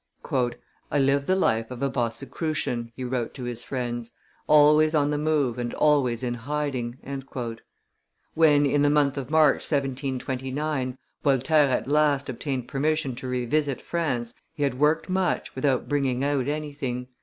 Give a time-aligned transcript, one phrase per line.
[0.89, 4.09] "I live the life of a Bosicrucian," he wrote to his friends,
[4.47, 6.97] "always on the move and always in hiding."
[8.33, 14.33] When, in the month of March, 1729, Voltaire at last obtained permission to revisit France,
[14.55, 17.09] he had worked much without bringing out anything.